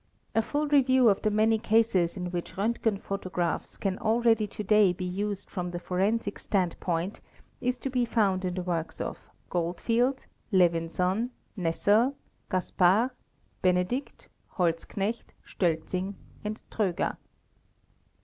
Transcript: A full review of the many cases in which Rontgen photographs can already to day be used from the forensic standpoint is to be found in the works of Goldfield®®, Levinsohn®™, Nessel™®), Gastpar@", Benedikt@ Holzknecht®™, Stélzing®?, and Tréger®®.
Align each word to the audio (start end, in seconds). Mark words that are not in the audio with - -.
A 0.33 0.41
full 0.41 0.67
review 0.67 1.09
of 1.09 1.21
the 1.21 1.29
many 1.29 1.59
cases 1.59 2.17
in 2.17 2.31
which 2.31 2.55
Rontgen 2.57 2.99
photographs 2.99 3.77
can 3.77 3.99
already 3.99 4.47
to 4.47 4.63
day 4.63 4.93
be 4.93 5.05
used 5.05 5.47
from 5.47 5.69
the 5.69 5.77
forensic 5.79 6.39
standpoint 6.39 7.21
is 7.61 7.77
to 7.77 7.89
be 7.91 8.03
found 8.03 8.43
in 8.43 8.55
the 8.55 8.63
works 8.63 8.99
of 8.99 9.19
Goldfield®®, 9.51 10.25
Levinsohn®™, 10.51 11.29
Nessel™®), 11.55 12.15
Gastpar@", 12.49 13.11
Benedikt@ 13.61 14.27
Holzknecht®™, 14.55 15.21
Stélzing®?, 15.45 16.15
and 16.43 16.63
Tréger®®. 16.71 17.17